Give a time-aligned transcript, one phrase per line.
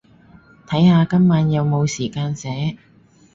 [0.65, 2.75] 睇下今晚有冇時間寫